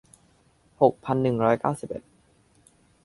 [0.81, 2.03] หกพันหนึ่งร้อยเก้าสิบเอ็ด